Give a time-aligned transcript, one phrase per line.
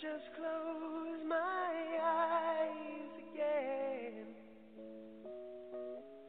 [0.00, 4.26] Just close my eyes again.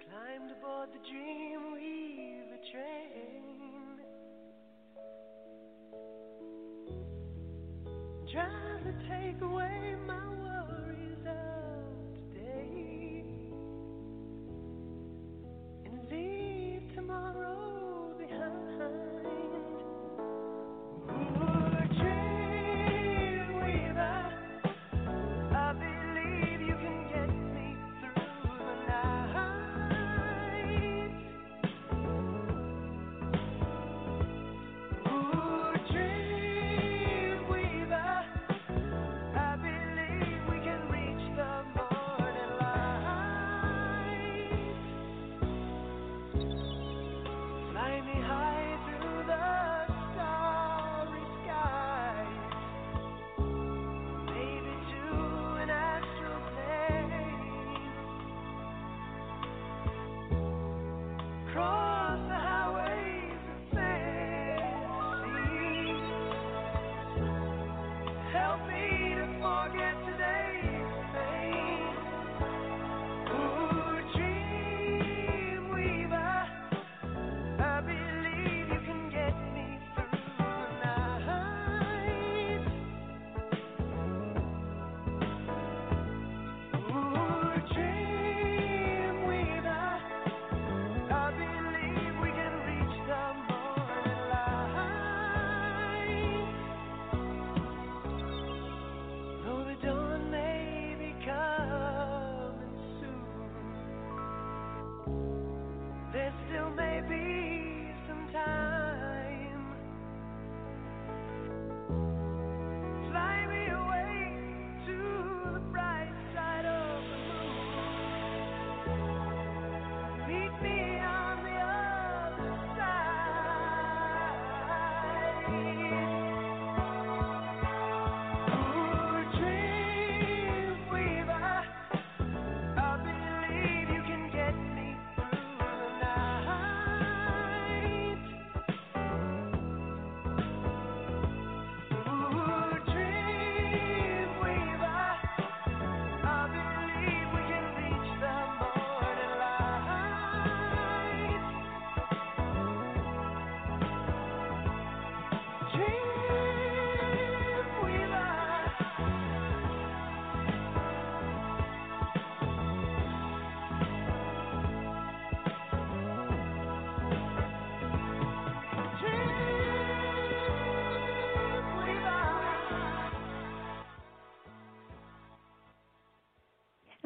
[0.08, 4.00] Climbed aboard the Dreamweaver train.
[8.32, 9.87] Try to take away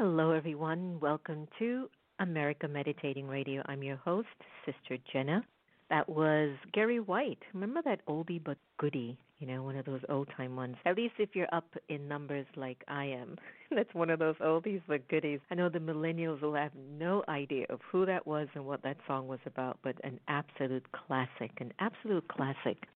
[0.04, 1.00] Hello, everyone.
[1.00, 1.88] Welcome to
[2.20, 3.62] America Meditating Radio.
[3.68, 4.30] I'm your host,
[4.66, 5.46] Sister Jenna.
[5.92, 7.38] That was Gary Wright.
[7.54, 10.76] Remember that oldie but goodie, you know, one of those old time ones.
[10.88, 13.38] At least if you're up in numbers like I am,
[13.70, 15.40] that's one of those oldies but goodies.
[15.52, 18.98] I know the millennials will have no idea of who that was and what that
[19.06, 22.88] song was about, but an absolute classic, an absolute classic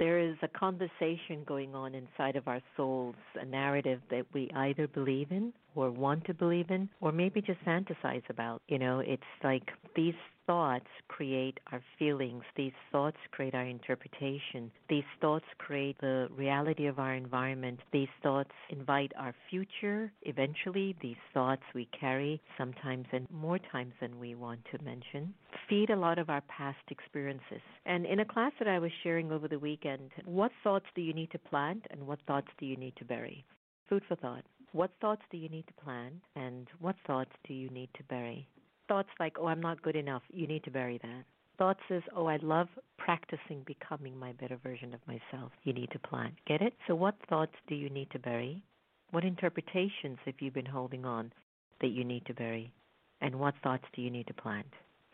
[0.00, 4.88] there is a conversation going on inside of our souls, a narrative that we either
[4.88, 8.62] believe in or want to believe in, or maybe just fantasize about.
[8.66, 10.14] You know, it's like these
[10.50, 16.98] thoughts create our feelings, these thoughts create our interpretation, these thoughts create the reality of
[16.98, 23.60] our environment, these thoughts invite our future eventually, these thoughts we carry sometimes and more
[23.70, 25.32] times than we want to mention,
[25.68, 27.62] feed a lot of our past experiences.
[27.86, 31.12] And in a class that I was sharing over the weekend, what thoughts do you
[31.12, 33.44] need to plant and what thoughts do you need to bury?
[33.88, 34.42] Food for thought.
[34.72, 38.48] What thoughts do you need to plant and what thoughts do you need to bury?
[38.90, 41.22] Thoughts like, oh, I'm not good enough, you need to bury that.
[41.58, 42.66] Thoughts is, oh, I love
[42.98, 45.52] practicing becoming my better version of myself.
[45.62, 46.34] You need to plant.
[46.48, 46.72] Get it?
[46.88, 48.64] So, what thoughts do you need to bury?
[49.12, 51.32] What interpretations have you been holding on
[51.80, 52.72] that you need to bury?
[53.20, 54.66] And what thoughts do you need to plant?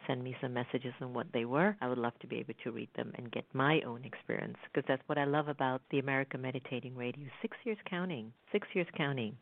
[0.07, 1.77] Send me some messages on what they were.
[1.83, 4.87] I would love to be able to read them and get my own experience because
[4.89, 7.27] that's what I love about the America Meditating Radio.
[7.43, 8.33] Six years counting.
[8.53, 9.37] Six years counting.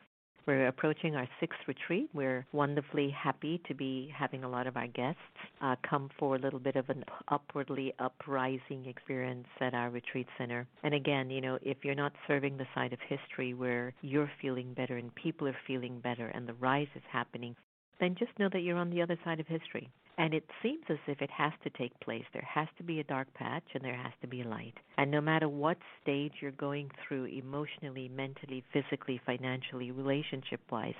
[0.46, 2.10] We're approaching our sixth retreat.
[2.12, 5.20] We're wonderfully happy to be having a lot of our guests
[5.62, 10.66] uh, come for a little bit of an upwardly uprising experience at our retreat center.
[10.82, 14.74] And again, you know, if you're not serving the side of history where you're feeling
[14.74, 17.56] better and people are feeling better and the rise is happening,
[17.98, 19.88] then just know that you're on the other side of history.
[20.16, 22.24] And it seems as if it has to take place.
[22.32, 24.74] There has to be a dark patch and there has to be a light.
[24.96, 30.94] And no matter what stage you're going through emotionally, mentally, physically, financially, relationship wise,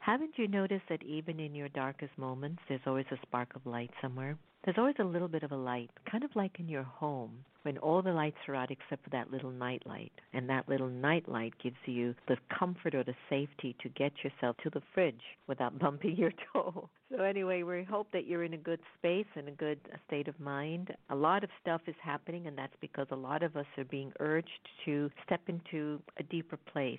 [0.00, 3.90] haven't you noticed that even in your darkest moments, there's always a spark of light
[4.00, 4.36] somewhere?
[4.64, 7.78] There's always a little bit of a light, kind of like in your home, when
[7.78, 10.12] all the lights are out except for that little night light.
[10.32, 14.56] And that little night light gives you the comfort or the safety to get yourself
[14.64, 16.88] to the fridge without bumping your toe.
[17.10, 20.38] So, anyway, we hope that you're in a good space and a good state of
[20.40, 20.94] mind.
[21.10, 24.12] A lot of stuff is happening, and that's because a lot of us are being
[24.18, 26.98] urged to step into a deeper place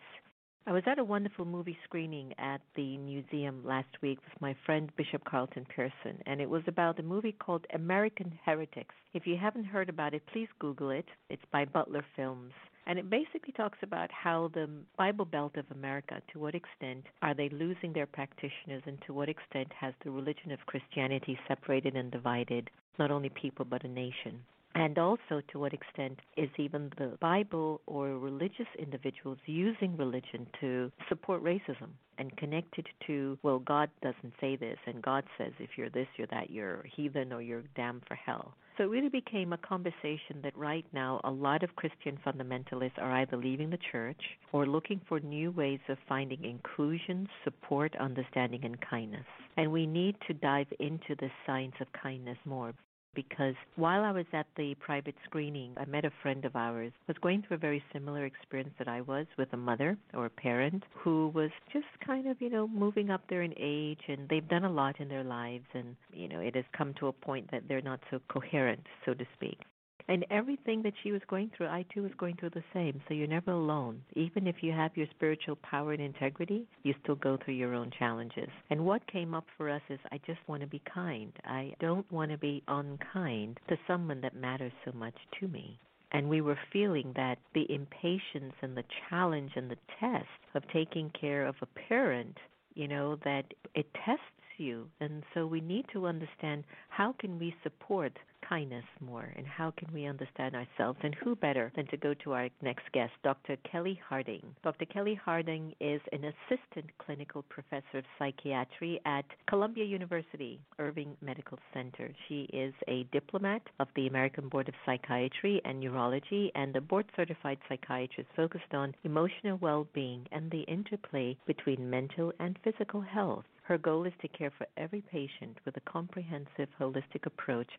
[0.67, 4.91] I was at a wonderful movie screening at the museum last week with my friend
[4.97, 8.93] Bishop Carlton Pearson, and it was about a movie called American Heretics.
[9.13, 11.05] If you haven't heard about it, please Google it.
[11.29, 12.53] It's by Butler Films.
[12.85, 17.33] And it basically talks about how the Bible Belt of America, to what extent are
[17.33, 22.11] they losing their practitioners, and to what extent has the religion of Christianity separated and
[22.11, 22.69] divided
[22.99, 24.43] not only people but a nation
[24.75, 30.91] and also to what extent is even the Bible or religious individuals using religion to
[31.07, 35.71] support racism and connect it to, well, God doesn't say this, and God says if
[35.77, 38.53] you're this, you're that, you're heathen or you're damned for hell.
[38.77, 43.11] So it really became a conversation that right now a lot of Christian fundamentalists are
[43.11, 44.21] either leaving the church
[44.53, 49.25] or looking for new ways of finding inclusion, support, understanding, and kindness.
[49.57, 52.73] And we need to dive into the science of kindness more
[53.13, 57.17] because while I was at the private screening, I met a friend of ours was
[57.21, 60.83] going through a very similar experience that I was with a mother or a parent
[60.93, 64.65] who was just kind of, you know, moving up there in age and they've done
[64.65, 67.63] a lot in their lives and, you know, it has come to a point that
[67.67, 69.59] they're not so coherent, so to speak.
[70.07, 73.01] And everything that she was going through, I too was going through the same.
[73.07, 74.01] So you're never alone.
[74.13, 77.91] Even if you have your spiritual power and integrity, you still go through your own
[77.97, 78.49] challenges.
[78.69, 81.31] And what came up for us is I just want to be kind.
[81.45, 85.79] I don't want to be unkind to someone that matters so much to me.
[86.11, 90.25] And we were feeling that the impatience and the challenge and the test
[90.55, 92.35] of taking care of a parent,
[92.73, 94.23] you know, that it tests
[94.57, 94.87] you.
[94.99, 99.87] And so we need to understand how can we support kindness more and how can
[99.93, 103.97] we understand ourselves and who better than to go to our next guest dr Kelli
[104.07, 104.43] harding.
[104.63, 111.57] Dr Kelli harding is an assistant clinical professor of psychiatry at columbia university irving medical
[111.73, 112.11] center.
[112.27, 117.05] She is a diplomat of the american board of psychiatry and neurology and a board
[117.15, 123.45] certified psychiatrist focused on emotional well-being and the interplay between mental and physical health.
[123.63, 127.69] Her goal is to care for every patient with a comprehensive, holistic approach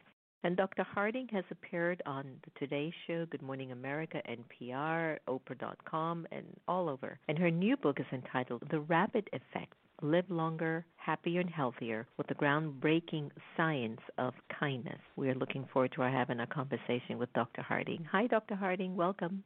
[0.43, 0.83] and Dr.
[0.83, 7.19] Harding has appeared on the Today Show, Good Morning America, NPR, Oprah.com, and all over.
[7.29, 12.27] And her new book is entitled The Rabbit Effect Live Longer, Happier, and Healthier with
[12.27, 15.01] the Groundbreaking Science of Kindness.
[15.17, 17.63] We are looking forward to our having a conversation with Dr.
[17.63, 18.07] Harding.
[18.11, 18.55] Hi, Dr.
[18.55, 18.97] Harding.
[18.97, 19.45] Welcome.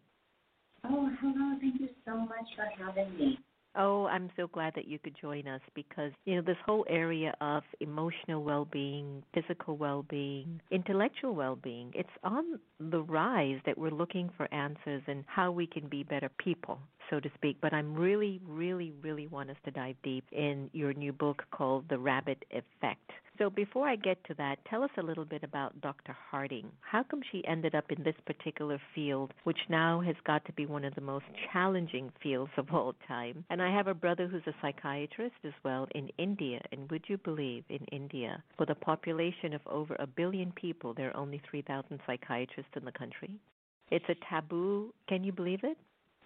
[0.84, 1.58] Oh, hello.
[1.60, 3.38] Thank you so much for having me.
[3.76, 7.35] Oh, I'm so glad that you could join us because, you know, this whole area
[7.40, 13.76] of emotional well being, physical well being, intellectual well being, it's on the rise that
[13.76, 16.78] we're looking for answers and how we can be better people,
[17.11, 17.57] so to speak.
[17.61, 21.87] But I'm really, really, really want us to dive deep in your new book called
[21.88, 23.11] The Rabbit Effect.
[23.38, 26.17] So before I get to that, tell us a little bit about Dr.
[26.31, 26.71] Harding.
[26.81, 30.67] How come she ended up in this particular field, which now has got to be
[30.67, 33.45] one of the most challenging fields of all time?
[33.50, 36.61] And I have a brother who's a psychiatrist as well in India.
[36.71, 41.11] And would you believe in India, for the population of over a billion people, there
[41.11, 43.37] are only 3,000 psychiatrists in the country?
[43.91, 44.95] It's a taboo.
[45.09, 45.76] Can you believe it?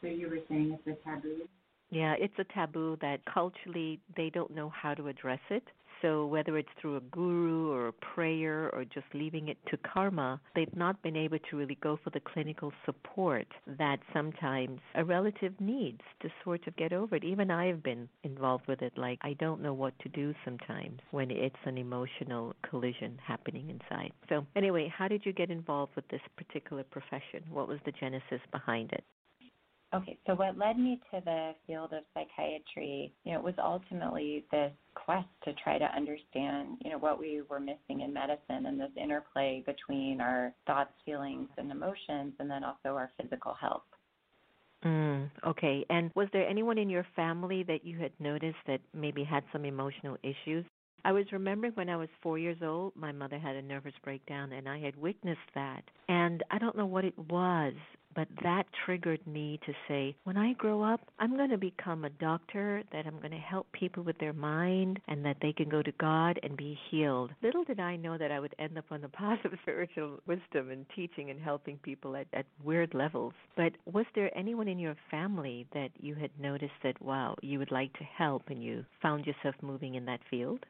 [0.03, 1.49] So you were saying it's a taboo?
[1.91, 5.65] Yeah, it's a taboo that culturally they don't know how to address it.
[6.02, 10.40] So whether it's through a guru or a prayer or just leaving it to karma,
[10.55, 13.47] they've not been able to really go for the clinical support
[13.78, 17.25] that sometimes a relative needs to sort of get over it.
[17.25, 18.97] Even I have been involved with it.
[18.97, 24.12] Like I don't know what to do sometimes when it's an emotional collision happening inside.
[24.28, 27.43] So anyway, how did you get involved with this particular profession?
[27.50, 29.05] What was the genesis behind it?
[29.95, 34.73] Okay, so what led me to the field of psychiatry, you know, was ultimately this
[34.95, 38.90] quest to try to understand, you know, what we were missing in medicine and this
[38.97, 43.83] interplay between our thoughts, feelings, and emotions, and then also our physical health.
[44.85, 45.87] Mm, okay.
[45.88, 49.64] And was there anyone in your family that you had noticed that maybe had some
[49.64, 50.66] emotional issues?
[51.04, 54.52] I was remembering when I was four years old, my mother had a nervous breakdown,
[54.52, 55.83] and I had witnessed that.
[56.09, 57.75] And I don't know what it was,
[58.15, 62.11] but that triggered me to say, when I grow up, I'm going to become a
[62.11, 65.83] doctor, that I'm going to help people with their mind, and that they can go
[65.83, 67.31] to God and be healed.
[67.43, 70.71] Little did I know that I would end up on the path of spiritual wisdom
[70.71, 73.35] and teaching and helping people at, at weird levels.
[73.57, 77.73] But was there anyone in your family that you had noticed that, wow, you would
[77.73, 80.65] like to help and you found yourself moving in that field?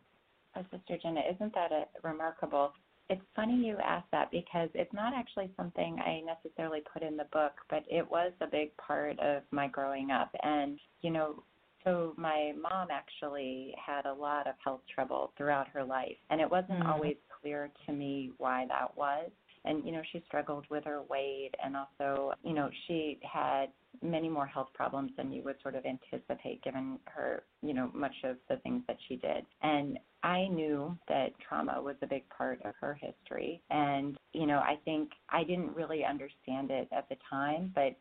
[0.56, 2.72] Oh, Sister Jenna, isn't that a remarkable?
[3.10, 7.24] It's funny you ask that because it's not actually something I necessarily put in the
[7.32, 10.30] book, but it was a big part of my growing up.
[10.42, 11.42] And, you know,
[11.84, 16.50] so my mom actually had a lot of health trouble throughout her life, and it
[16.50, 16.90] wasn't mm-hmm.
[16.90, 19.30] always clear to me why that was.
[19.68, 23.66] And, you know, she struggled with her weight, and also, you know, she had
[24.02, 28.14] many more health problems than you would sort of anticipate given her, you know, much
[28.24, 29.44] of the things that she did.
[29.62, 33.60] And I knew that trauma was a big part of her history.
[33.70, 37.94] And, you know, I think I didn't really understand it at the time, but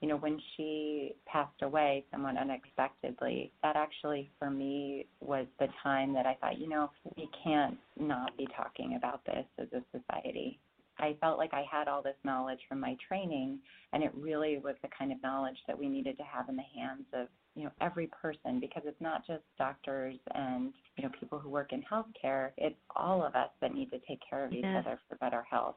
[0.00, 6.12] you know, when she passed away somewhat unexpectedly, that actually for me was the time
[6.12, 10.58] that I thought, you know, we can't not be talking about this as a society.
[10.98, 13.58] I felt like I had all this knowledge from my training,
[13.92, 16.62] and it really was the kind of knowledge that we needed to have in the
[16.62, 21.38] hands of you know every person because it's not just doctors and you know people
[21.38, 22.50] who work in healthcare.
[22.56, 24.84] It's all of us that need to take care of each yes.
[24.86, 25.76] other for better health.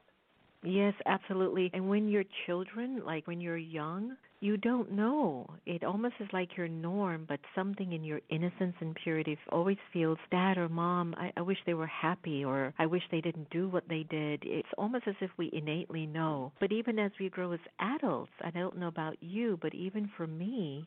[0.62, 1.70] Yes, absolutely.
[1.72, 5.48] And when you're children, like when you're young, you don't know.
[5.66, 10.18] It almost is like your norm, but something in your innocence and purity always feels,
[10.30, 13.68] Dad or Mom, I, I wish they were happy, or I wish they didn't do
[13.68, 14.42] what they did.
[14.44, 16.52] It's almost as if we innately know.
[16.60, 20.26] But even as we grow as adults, I don't know about you, but even for
[20.26, 20.86] me,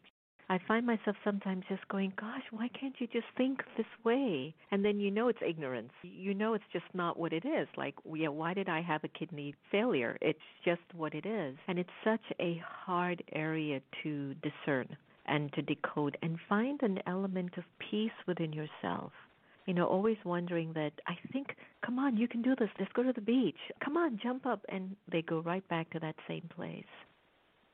[0.49, 4.53] I find myself sometimes just going, gosh, why can't you just think this way?
[4.71, 5.91] And then you know it's ignorance.
[6.01, 7.67] You know it's just not what it is.
[7.77, 10.17] Like, yeah, why did I have a kidney failure?
[10.21, 11.55] It's just what it is.
[11.67, 17.57] And it's such a hard area to discern and to decode and find an element
[17.57, 19.11] of peace within yourself
[19.67, 21.55] you know, always wondering that I think,
[21.85, 22.69] come on, you can do this.
[22.79, 23.57] Let's go to the beach.
[23.83, 26.83] Come on, jump up, and they go right back to that same place.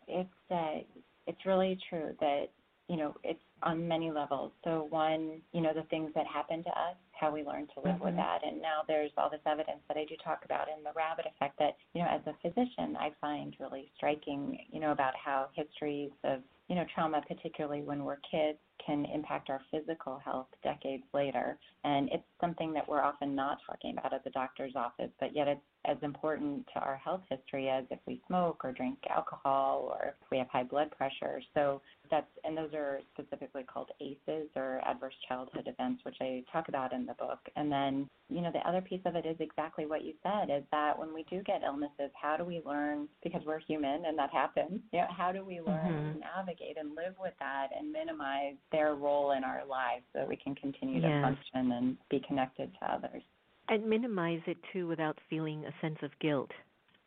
[0.08, 0.80] It's uh,
[1.28, 2.48] it's really true that
[2.88, 4.52] you know, it's on many levels.
[4.64, 7.96] So one, you know, the things that happen to us, how we learn to live
[7.96, 8.06] mm-hmm.
[8.06, 8.40] with that.
[8.46, 11.58] And now there's all this evidence that I do talk about in the rabbit effect
[11.60, 16.12] that, you know, as a physician I find really striking, you know, about how histories
[16.24, 21.58] of, you know, trauma, particularly when we're kids, can impact our physical health decades later.
[21.84, 25.48] And it's something that we're often not talking about at the doctor's office, but yet
[25.48, 30.10] it's as important to our health history as if we smoke or drink alcohol or
[30.10, 31.42] if we have high blood pressure.
[31.54, 36.70] So that's and those are specifically called ACEs or adverse childhood events, which I talk
[36.70, 37.40] about in the book.
[37.56, 40.64] And then, you know, the other piece of it is exactly what you said is
[40.72, 44.32] that when we do get illnesses, how do we learn because we're human and that
[44.32, 46.14] happens, you know, how do we learn mm-hmm.
[46.14, 50.28] to navigate and live with that and minimize their role in our lives so that
[50.28, 53.24] we can continue to function and be connected to others?
[53.70, 56.52] And minimize it too without feeling a sense of guilt.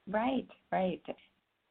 [0.08, 1.02] Right, right.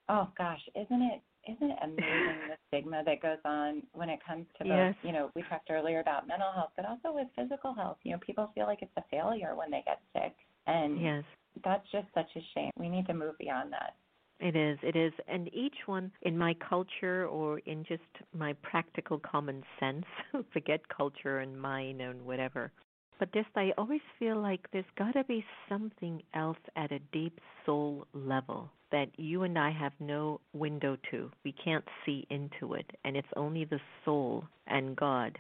[0.08, 4.46] Oh gosh, isn't it isn't it amazing the stigma that goes on when it comes
[4.58, 4.96] to both, Yes.
[5.04, 7.98] you know, we talked earlier about mental health, but also with physical health.
[8.04, 10.36] You know, people feel like it's a failure when they get sick.
[10.68, 11.24] And Yes.
[11.64, 12.72] that's just such a shame.
[12.78, 13.96] We need to move beyond that.
[14.40, 15.12] It is, it is.
[15.28, 18.04] And each one in my culture or in just
[18.34, 20.06] my practical common sense,
[20.54, 22.72] forget culture and mine and whatever.
[23.20, 27.40] But just I always feel like there's got to be something else at a deep
[27.66, 31.30] soul level that you and I have no window to.
[31.44, 32.90] We can't see into it.
[33.04, 35.38] And it's only the soul and God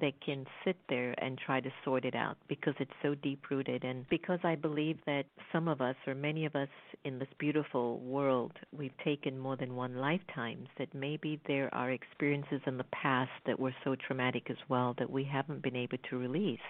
[0.00, 3.82] that can sit there and try to sort it out because it's so deep rooted
[3.84, 6.68] and because I believe that some of us or many of us
[7.04, 12.60] in this beautiful world we've taken more than one lifetimes that maybe there are experiences
[12.66, 16.18] in the past that were so traumatic as well that we haven't been able to
[16.18, 16.60] release.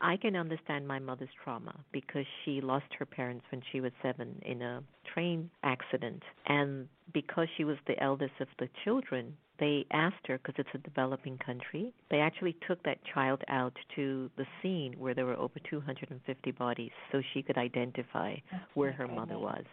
[0.00, 4.40] I can understand my mother's trauma because she lost her parents when she was seven
[4.44, 6.22] in a train accident.
[6.46, 10.78] And because she was the eldest of the children, they asked her, because it's a
[10.78, 15.58] developing country, they actually took that child out to the scene where there were over
[15.68, 19.64] 250 bodies so she could identify oh, where her mother was.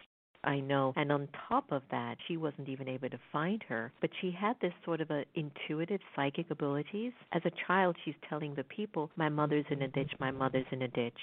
[0.46, 0.92] I know.
[0.96, 4.56] And on top of that, she wasn't even able to find her, but she had
[4.60, 7.12] this sort of a intuitive psychic abilities.
[7.32, 10.12] As a child, she's telling the people, "My mother's in a ditch.
[10.20, 11.20] My mother's in a ditch."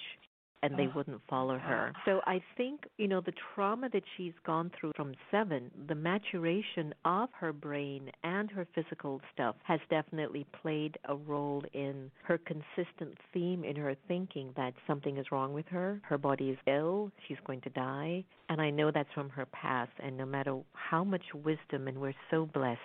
[0.64, 1.94] And they wouldn't follow her.
[2.06, 6.94] So I think, you know, the trauma that she's gone through from seven, the maturation
[7.06, 13.18] of her brain and her physical stuff has definitely played a role in her consistent
[13.34, 16.02] theme in her thinking that something is wrong with her.
[16.04, 17.12] Her body is ill.
[17.28, 18.26] She's going to die.
[18.50, 19.92] And I know that's from her past.
[20.04, 22.80] And no matter how much wisdom, and we're so blessed,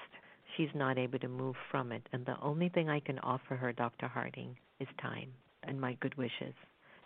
[0.57, 2.03] she's not able to move from it.
[2.13, 4.07] And the only thing I can offer her, Dr.
[4.07, 5.31] Harding, is time
[5.65, 6.55] and my good wishes.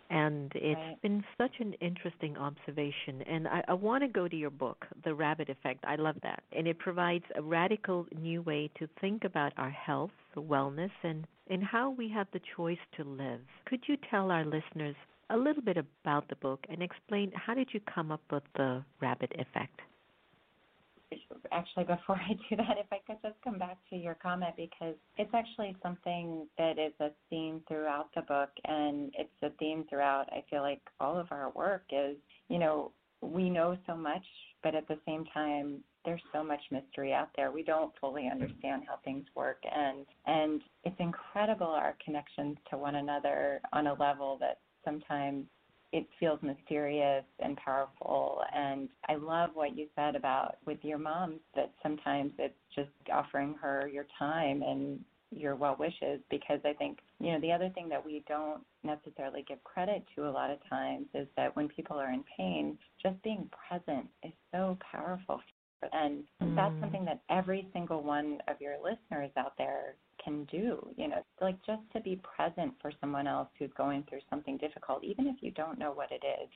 [0.09, 1.01] And it's Right.
[1.01, 3.21] been such an interesting observation.
[3.23, 5.83] And I, I want to go to your book, The Rabbit Effect.
[5.85, 6.43] I love that.
[6.51, 11.63] And it provides a radical new way to think about our health, wellness, and, and
[11.63, 13.41] how we have the choice to live.
[13.65, 14.95] Could you tell our listeners
[15.29, 18.83] a little bit about the book and explain how did you come up with the
[19.01, 19.79] rabbit effect?
[21.51, 24.95] Actually before I do that, if I could just come back to your comment because
[25.17, 30.25] it's actually something that is a theme throughout the book and it's a theme throughout
[30.31, 32.17] I feel like all of our work is,
[32.49, 34.25] you know, we know so much,
[34.63, 37.49] but at the same time there's so much mystery out there.
[37.51, 42.95] We don't fully understand how things work and and it's incredible our connections to one
[42.95, 45.45] another on a level that sometimes
[45.93, 51.39] it feels mysterious and powerful and i love what you said about with your mom
[51.55, 54.99] that sometimes it's just offering her your time and
[55.31, 59.45] your well wishes because i think you know the other thing that we don't necessarily
[59.47, 63.21] give credit to a lot of times is that when people are in pain just
[63.23, 65.39] being present is so powerful
[65.91, 66.23] and
[66.55, 66.79] that's Mm.
[66.79, 71.57] something that every single one of your listeners out there can do you know like
[71.65, 75.51] just to be present for someone else who's going through something difficult even if you
[75.51, 76.49] don't know what it is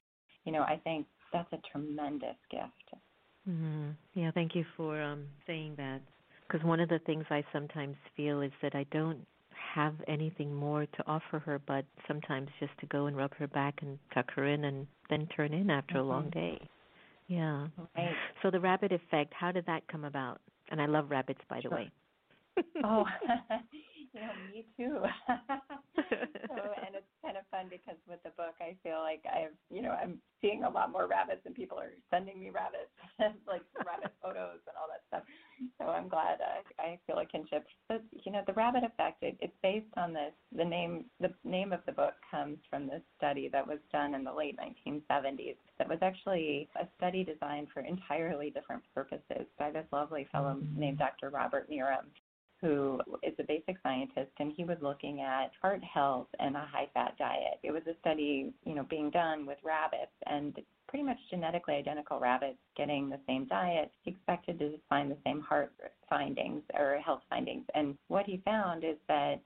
[0.46, 3.02] you know i think that's a tremendous gift
[3.48, 3.92] Mm-hmm.
[4.14, 6.02] Yeah, thank you for um, saying that.
[6.48, 9.26] Because one of the things I sometimes feel is that I don't
[9.76, 13.76] have anything more to offer her, but sometimes just to go and rub her back
[13.82, 16.34] and tuck her in and then turn in after a long Mhm.
[16.34, 16.68] day.
[17.28, 17.68] Yeah.
[17.96, 20.40] right So the rabbit effect, how did that come about?
[20.70, 21.92] And I love rabbits, by the way.
[22.84, 23.06] Oh.
[24.14, 25.04] You know me too.
[26.48, 29.82] So and it's kind of fun because with the book i feel like i've you
[29.82, 32.94] know i'm seeing a lot more rabbits and people are sending me rabbits
[33.48, 35.24] like rabbit photos and all that stuff.
[35.78, 37.66] So i'm glad uh, i feel a kinship.
[37.88, 41.74] So you know the rabbit effect it, it's based on this the name the name
[41.74, 45.90] of the book comes from this study that was done in the late 1970s that
[45.90, 51.30] was actually a study designed for entirely different purposes by this lovely fellow named dr
[51.30, 52.06] robert Nerem
[52.62, 56.90] who is a basic scientist and he was looking at heart health and a high
[56.94, 57.60] fat diet.
[57.64, 62.20] It was a study, you know, being done with rabbits and pretty much genetically identical
[62.20, 63.92] rabbits getting the same diet.
[64.04, 65.74] He expected to find the same heart
[66.10, 67.66] findings or health findings.
[67.76, 69.42] And what he found is that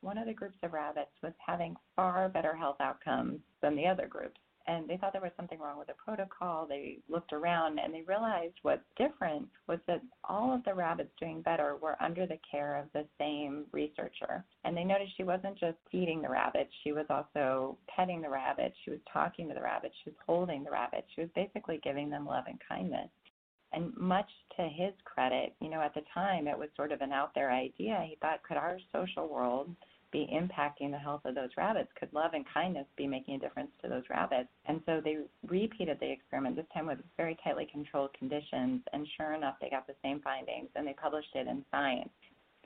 [0.00, 4.06] one of the groups of rabbits was having far better health outcomes than the other
[4.06, 6.66] groups and they thought there was something wrong with the protocol.
[6.66, 11.40] They looked around and they realized what's different was that all of the rabbits doing
[11.42, 14.44] better were under the care of the same researcher.
[14.64, 18.76] And they noticed she wasn't just feeding the rabbits, she was also petting the rabbits,
[18.84, 22.10] she was talking to the rabbits, she was holding the rabbits, she was basically giving
[22.10, 23.08] them love and kindness.
[23.72, 27.12] And much to his credit, you know, at the time it was sort of an
[27.12, 28.04] out there idea.
[28.08, 29.68] He thought, could our social world
[30.12, 31.90] be impacting the health of those rabbits?
[31.98, 34.48] Could love and kindness be making a difference to those rabbits?
[34.66, 39.34] And so they repeated the experiment, this time with very tightly controlled conditions, and sure
[39.34, 42.10] enough, they got the same findings, and they published it in Science.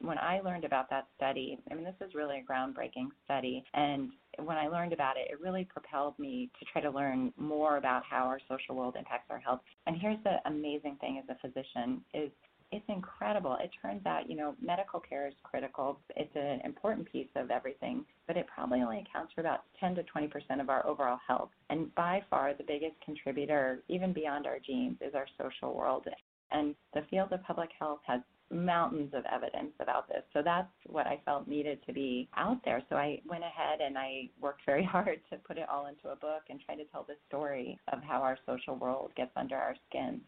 [0.01, 4.11] When I learned about that study, I mean, this is really a groundbreaking study, and
[4.39, 8.03] when I learned about it, it really propelled me to try to learn more about
[8.09, 9.61] how our social world impacts our health.
[9.87, 12.31] And here's the amazing thing as a physician is
[12.73, 13.57] it's incredible.
[13.61, 15.99] It turns out, you know, medical care is critical.
[16.17, 20.03] It's an important piece of everything, but it probably only accounts for about 10 to
[20.05, 21.51] 20 percent of our overall health.
[21.69, 26.07] And by far, the biggest contributor, even beyond our genes, is our social world.
[26.53, 28.21] And the field of public health has
[28.53, 30.23] mountains of evidence about this.
[30.33, 32.83] So that's what I felt needed to be out there.
[32.89, 36.17] So I went ahead and I worked very hard to put it all into a
[36.17, 39.75] book and try to tell the story of how our social world gets under our
[39.89, 40.21] skin.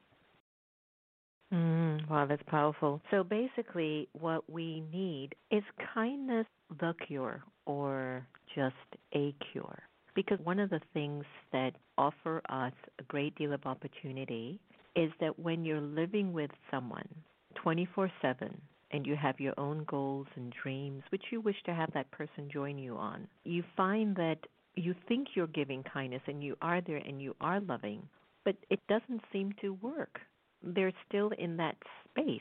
[1.53, 3.01] Mm, wow, that's powerful.
[3.11, 5.63] So basically, what we need is
[5.95, 6.47] kindness
[6.81, 8.75] the cure or just
[9.15, 9.83] a cure?
[10.15, 14.59] Because one of the things that offer us a great deal of opportunity
[14.97, 17.09] is that when you're living with someone
[17.57, 18.61] 24 7
[18.91, 22.49] and you have your own goals and dreams, which you wish to have that person
[22.51, 24.39] join you on, you find that
[24.75, 28.03] you think you're giving kindness and you are there and you are loving,
[28.45, 30.21] but it doesn't seem to work
[30.63, 31.77] they're still in that
[32.11, 32.41] space.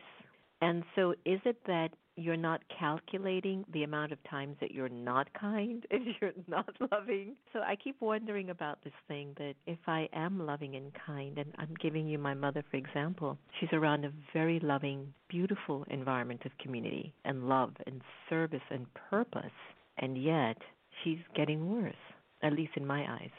[0.61, 5.27] And so, is it that you're not calculating the amount of times that you're not
[5.33, 7.35] kind, if you're not loving?
[7.51, 11.51] So, I keep wondering about this thing that if I am loving and kind, and
[11.57, 16.51] I'm giving you my mother, for example, she's around a very loving, beautiful environment of
[16.59, 19.51] community and love and service and purpose,
[19.97, 20.57] and yet
[21.03, 21.95] she's getting worse,
[22.43, 23.31] at least in my eyes.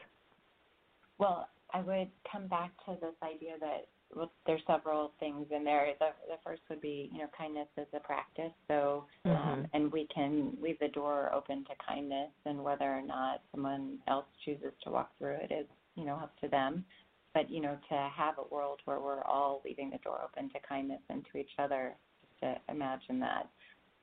[1.18, 5.86] Well, I would come back to this idea that well, there's several things in there.
[5.98, 8.52] The the first would be you know kindness is a practice.
[8.68, 9.48] So um, mm-hmm.
[9.48, 13.98] um, and we can leave the door open to kindness, and whether or not someone
[14.08, 16.84] else chooses to walk through it is you know up to them.
[17.34, 20.58] But you know to have a world where we're all leaving the door open to
[20.68, 23.48] kindness and to each other, just to imagine that.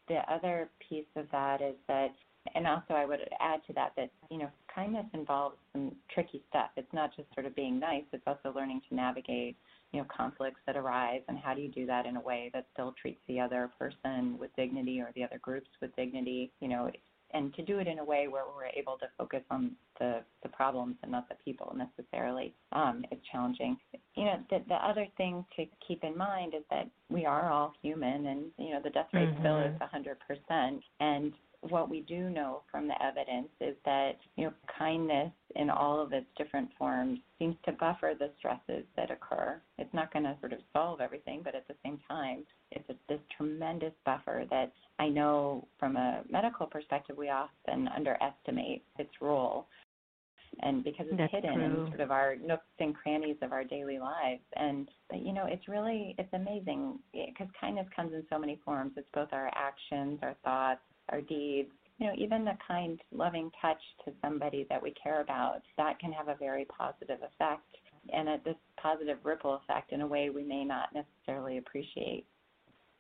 [0.08, 2.14] The other piece of that is that
[2.56, 6.70] and also I would add to that that you know kindness involves some tricky stuff.
[6.78, 9.56] It's not just sort of being nice; it's also learning to navigate
[9.92, 12.68] you know conflicts that arise and how do you do that in a way that
[12.74, 16.90] still treats the other person with dignity or the other groups with dignity you know
[17.34, 20.50] and to do it in a way where we're able to focus on the the
[20.50, 23.78] problems and not the people necessarily um, is challenging.
[24.16, 27.74] You know, the, the other thing to keep in mind is that we are all
[27.82, 29.42] human, and you know the death rate mm-hmm.
[29.42, 29.74] still is
[30.50, 35.70] 100%, and what we do know from the evidence is that you know kindness in
[35.70, 39.62] all of its different forms seems to buffer the stresses that occur.
[39.78, 42.94] It's not going to sort of solve everything, but at the same time, it's a,
[43.08, 49.68] this tremendous buffer that I know from a medical perspective we often underestimate its role.
[50.62, 51.64] And because it's That's hidden true.
[51.64, 55.46] in sort of our nooks and crannies of our daily lives, and but you know
[55.46, 58.94] it's really it's amazing because kindness comes in so many forms.
[58.98, 63.82] It's both our actions, our thoughts, our deeds, you know, even the kind, loving touch
[64.06, 67.66] to somebody that we care about, that can have a very positive effect
[68.14, 72.26] and a, this positive ripple effect in a way we may not necessarily appreciate.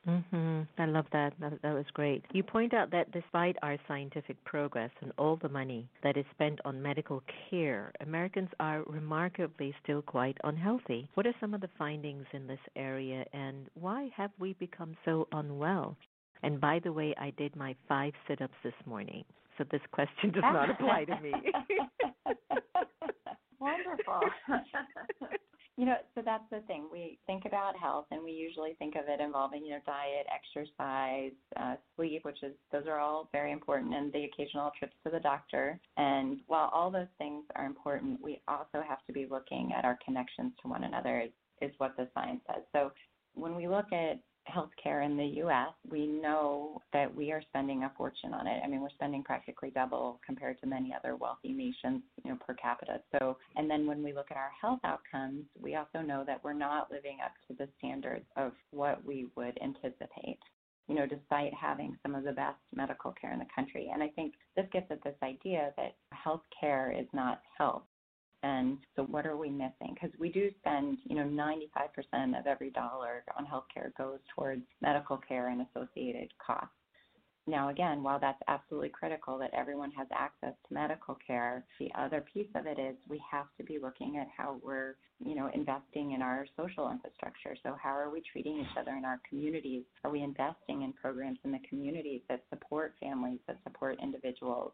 [0.08, 0.65] Mhm.
[0.78, 1.34] I love that.
[1.39, 1.62] that.
[1.62, 2.24] That was great.
[2.32, 6.60] You point out that despite our scientific progress and all the money that is spent
[6.63, 11.10] on medical care, Americans are remarkably still quite unhealthy.
[11.15, 15.28] What are some of the findings in this area and why have we become so
[15.34, 15.98] unwell?
[16.43, 19.23] And by the way, I did my five sit ups this morning.
[19.58, 21.34] So this question does not apply to me.
[23.60, 24.21] Wonderful.
[25.78, 26.88] you know, so that's the thing.
[26.89, 31.34] We think about health, and we usually think of it involving, you know, diet, exercise,
[31.60, 35.19] uh, sleep, which is those are all very important, and the occasional trips to the
[35.19, 35.78] doctor.
[35.97, 39.99] And while all those things are important, we also have to be looking at our
[40.06, 41.19] connections to one another.
[41.19, 42.63] Is, is what the science says.
[42.71, 42.91] So
[43.34, 44.19] when we look at
[44.50, 48.62] healthcare in the U.S., we know that we are spending a fortune on it.
[48.64, 52.54] I mean, we're spending practically double compared to many other wealthy nations, you know, per
[52.56, 53.02] capita.
[53.12, 56.54] So, and then when we look at our health outcomes, we also know that we're
[56.54, 60.40] not living up to the standards of what we would anticipate.
[60.88, 63.92] You know, despite having some of the best medical care in the country.
[63.94, 67.84] And I think this gets at this idea that health care is not health
[68.43, 69.93] and so what are we missing?
[69.93, 75.17] Because we do spend, you know, 95% of every dollar on healthcare goes towards medical
[75.17, 76.73] care and associated costs.
[77.47, 82.23] Now, again, while that's absolutely critical that everyone has access to medical care, the other
[82.32, 86.12] piece of it is we have to be looking at how we're, you know, investing
[86.12, 87.56] in our social infrastructure.
[87.63, 89.84] So, how are we treating each other in our communities?
[90.04, 94.73] Are we investing in programs in the communities that support families, that support individuals?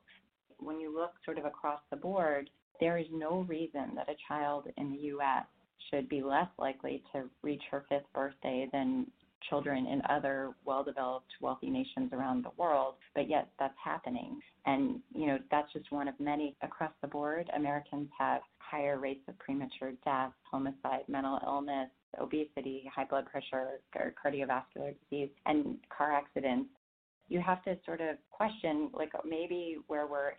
[0.59, 2.49] When you look sort of across the board,
[2.79, 5.45] there is no reason that a child in the U.S.
[5.89, 9.07] should be less likely to reach her fifth birthday than
[9.49, 14.39] children in other well developed, wealthy nations around the world, but yet that's happening.
[14.65, 17.49] And, you know, that's just one of many across the board.
[17.55, 24.95] Americans have higher rates of premature death, homicide, mental illness, obesity, high blood pressure, cardiovascular
[25.09, 26.69] disease, and car accidents.
[27.27, 30.31] You have to sort of question, like, maybe where we're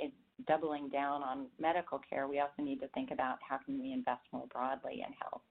[0.47, 4.23] doubling down on medical care, we also need to think about how can we invest
[4.33, 5.43] more broadly in health.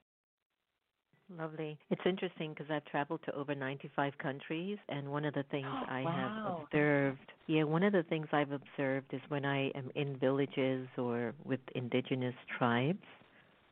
[1.36, 1.76] Lovely.
[1.90, 5.84] It's interesting because I've traveled to over 95 countries, and one of the things oh,
[5.88, 6.12] I wow.
[6.12, 10.86] have observed, yeah, one of the things I've observed is when I am in villages
[10.96, 13.02] or with indigenous tribes,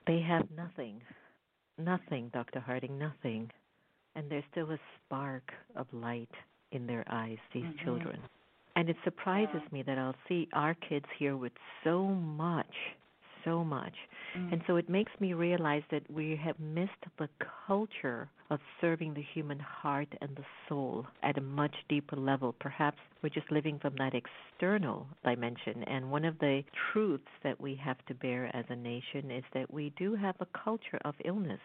[0.06, 1.00] they have nothing.
[1.78, 2.60] Nothing, Dr.
[2.60, 3.50] Harding, nothing.
[4.16, 6.30] And there's still a spark of light
[6.72, 7.84] in their eyes, these mm-hmm.
[7.84, 8.18] children.
[8.76, 11.52] And it surprises me that I'll see our kids here with
[11.84, 12.74] so much
[13.44, 13.94] so much.
[14.36, 14.52] Mm.
[14.52, 17.28] And so it makes me realize that we have missed the
[17.66, 22.54] culture of serving the human heart and the soul at a much deeper level.
[22.58, 25.84] Perhaps we're just living from that external dimension.
[25.84, 29.72] And one of the truths that we have to bear as a nation is that
[29.72, 31.60] we do have a culture of illness.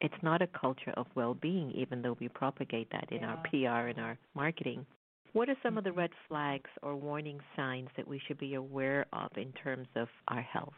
[0.00, 3.28] It's not a culture of well being, even though we propagate that in yeah.
[3.28, 4.84] our PR and our marketing.
[5.34, 9.04] What are some of the red flags or warning signs that we should be aware
[9.12, 10.74] of in terms of our health?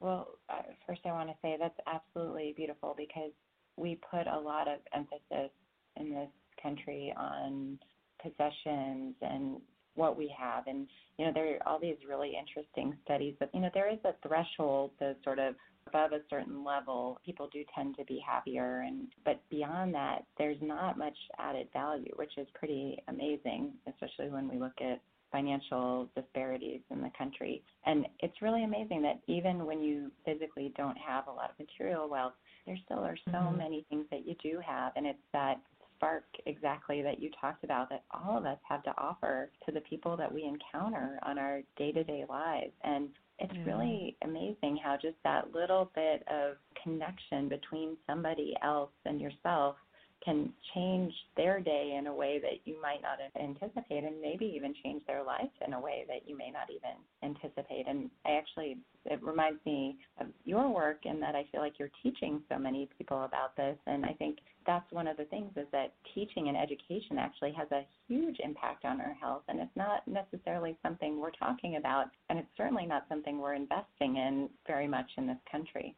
[0.00, 3.30] Well, uh, first I want to say that's absolutely beautiful because
[3.76, 5.52] we put a lot of emphasis
[5.94, 6.28] in this
[6.60, 7.78] country on
[8.20, 9.60] possessions and
[9.96, 10.86] what we have and
[11.18, 14.14] you know there are all these really interesting studies but you know there is a
[14.26, 15.54] threshold to sort of
[15.88, 20.58] above a certain level people do tend to be happier and but beyond that there's
[20.60, 25.00] not much added value which is pretty amazing especially when we look at
[25.32, 27.62] financial disparities in the country.
[27.84, 32.08] And it's really amazing that even when you physically don't have a lot of material
[32.08, 32.32] wealth,
[32.66, 33.58] there still are so mm-hmm.
[33.58, 34.92] many things that you do have.
[34.96, 35.60] And it's that
[35.96, 39.80] spark exactly that you talked about that all of us have to offer to the
[39.80, 42.72] people that we encounter on our day to day lives.
[42.84, 43.64] And it's yeah.
[43.64, 49.76] really amazing how just that little bit of connection between somebody else and yourself
[50.24, 54.74] can change their day in a way that you might not anticipate and maybe even
[54.82, 57.86] change their life in a way that you may not even anticipate.
[57.86, 61.90] And I actually, it reminds me of your work in that I feel like you're
[62.02, 63.76] teaching so many people about this.
[63.86, 67.70] And I think that's one of the things is that teaching and education actually has
[67.70, 69.42] a huge impact on our health.
[69.48, 72.06] And it's not necessarily something we're talking about.
[72.30, 75.94] And it's certainly not something we're investing in very much in this country.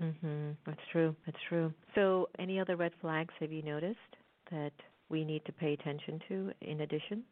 [0.00, 0.56] Mhm.
[0.64, 1.14] That's true.
[1.26, 1.72] That's true.
[1.94, 4.16] So, any other red flags have you noticed
[4.50, 4.72] that
[5.08, 7.24] we need to pay attention to in addition?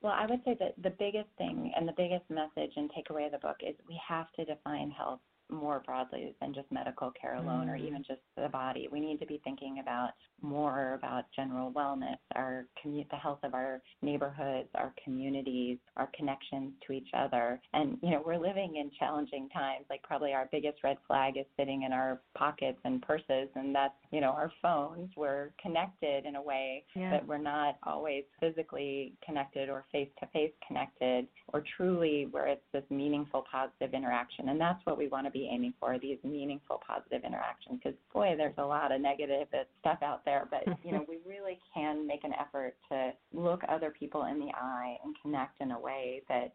[0.00, 3.32] Well, I would say that the biggest thing and the biggest message and takeaway of
[3.32, 5.20] the book is we have to define health
[5.52, 7.70] more broadly than just medical care alone mm.
[7.70, 8.88] or even just the body.
[8.90, 10.10] We need to be thinking about
[10.40, 16.72] more about general wellness, our commu- the health of our neighborhoods, our communities, our connections
[16.86, 17.60] to each other.
[17.72, 19.84] And you know, we're living in challenging times.
[19.88, 23.94] Like probably our biggest red flag is sitting in our pockets and purses and that's,
[24.10, 25.10] you know, our phones.
[25.16, 27.10] We're connected in a way yeah.
[27.10, 32.62] that we're not always physically connected or face to face connected or truly where it's
[32.72, 34.48] this meaningful positive interaction.
[34.48, 38.34] And that's what we want to be aiming for, these meaningful positive interactions because boy,
[38.36, 39.48] there's a lot of negative
[39.80, 43.90] stuff out there but you know, we really can make an effort to look other
[43.90, 46.52] people in the eye and connect in a way that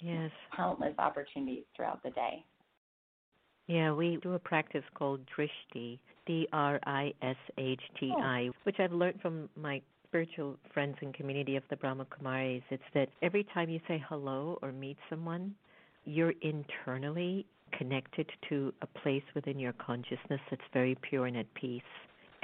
[0.00, 2.44] yes, countless opportunities throughout the day.
[3.66, 8.56] Yeah, we do a practice called Drishti, D R I S H T I, oh.
[8.64, 9.80] which I've learned from my
[10.14, 12.62] spiritual friends and community of the Brahma Kumaris.
[12.70, 15.56] It's that every time you say hello or meet someone,
[16.04, 17.44] you're internally
[17.76, 21.82] connected to a place within your consciousness that's very pure and at peace.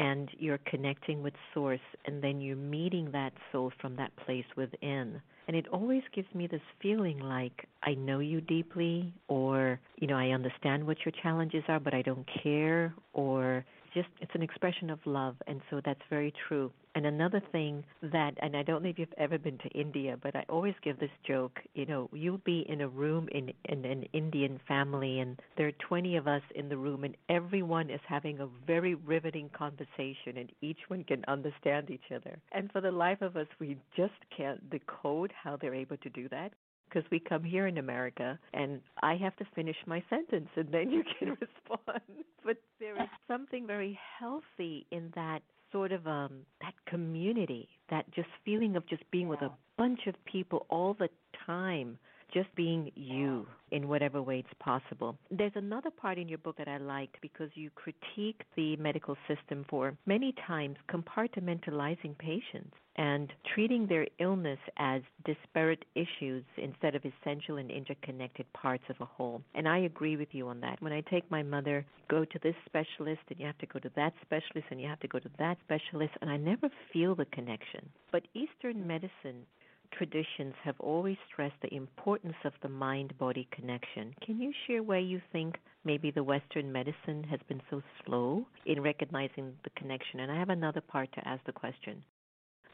[0.01, 5.23] And you're connecting with source and then you're meeting that soul from that place within.
[5.47, 10.17] And it always gives me this feeling like i know you deeply or you know
[10.17, 14.91] i understand what your challenges are but i don't care or just it's an expression
[14.91, 15.37] of love.
[15.47, 19.09] And so that's very true and another thing that and i don't know if you've
[19.19, 22.81] ever been to india but i always give this joke you know you'll be in
[22.81, 26.77] a room in in an indian family and there are 20 of us in the
[26.77, 32.11] room and everyone is having a very riveting conversation and each one can understand each
[32.15, 36.11] other and for the life of us we just can't decode how they're able to
[36.11, 36.53] do that
[36.89, 40.91] because we come here in America and I have to finish my sentence and then
[40.91, 42.25] you can respond.
[42.45, 48.29] But there is something very healthy in that sort of um that community, that just
[48.45, 51.09] feeling of just being with a bunch of people all the
[51.47, 51.99] time
[52.33, 55.19] just being you in whatever way it's possible.
[55.31, 59.65] There's another part in your book that I liked because you critique the medical system
[59.69, 67.57] for many times compartmentalizing patients and treating their illness as disparate issues instead of essential
[67.57, 69.43] and interconnected parts of a whole.
[69.55, 70.81] And I agree with you on that.
[70.83, 73.91] When I take my mother, go to this specialist and you have to go to
[73.97, 77.27] that specialist and you have to go to that specialist and I never feel the
[77.27, 77.89] connection.
[78.13, 79.47] But Eastern medicine
[79.93, 84.15] traditions have always stressed the importance of the mind body connection.
[84.25, 88.83] Can you share where you think maybe the Western medicine has been so slow in
[88.83, 90.21] recognizing the connection?
[90.21, 92.03] And I have another part to ask the question.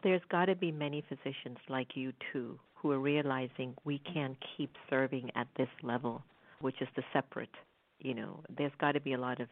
[0.02, 4.70] There's got to be many physicians like you too who are realizing we can't keep
[4.88, 6.22] serving at this level,
[6.60, 7.50] which is the separate.
[7.98, 9.48] You know, there's got to be a lot of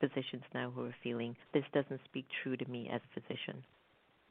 [0.00, 3.64] physicians now who are feeling this doesn't speak true to me as a physician.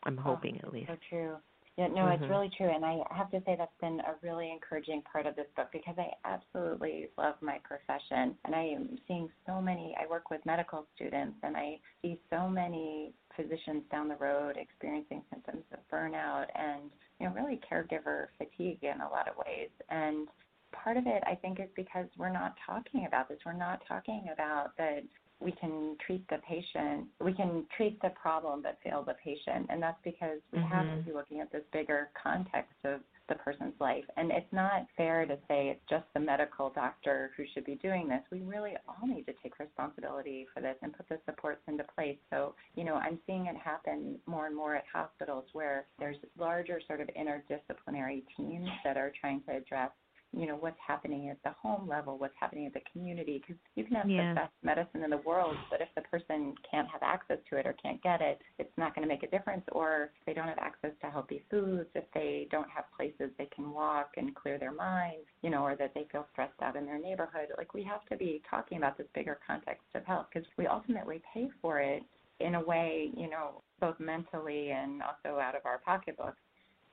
[0.03, 0.89] I'm ah, hoping oh, at least.
[0.89, 1.35] So true.
[1.77, 2.23] Yeah, no, mm-hmm.
[2.23, 5.35] it's really true, and I have to say that's been a really encouraging part of
[5.35, 9.95] this book because I absolutely love my profession, and I am seeing so many.
[9.99, 15.23] I work with medical students, and I see so many physicians down the road experiencing
[15.31, 20.27] symptoms of burnout and you know really caregiver fatigue in a lot of ways, and
[20.73, 23.39] part of it I think is because we're not talking about this.
[23.43, 25.01] We're not talking about that
[25.43, 29.67] we can treat the patient, we can treat the problem but fail the patient.
[29.69, 30.73] And that's because we mm-hmm.
[30.73, 34.03] have to be looking at this bigger context of the person's life.
[34.17, 38.07] And it's not fair to say it's just the medical doctor who should be doing
[38.07, 38.21] this.
[38.31, 42.17] We really all need to take responsibility for this and put the supports into place.
[42.29, 46.81] So, you know, I'm seeing it happen more and more at hospitals where there's larger
[46.87, 49.91] sort of interdisciplinary teams that are trying to address
[50.35, 53.41] you know what's happening at the home level, what's happening at the community.
[53.41, 54.33] Because you can have yeah.
[54.33, 57.65] the best medicine in the world, but if the person can't have access to it
[57.65, 59.63] or can't get it, it's not going to make a difference.
[59.71, 63.47] Or if they don't have access to healthy foods, if they don't have places they
[63.55, 66.85] can walk and clear their minds, you know, or that they feel stressed out in
[66.85, 67.47] their neighborhood.
[67.57, 71.21] Like we have to be talking about this bigger context of health because we ultimately
[71.33, 72.03] pay for it
[72.39, 76.37] in a way, you know, both mentally and also out of our pocketbooks.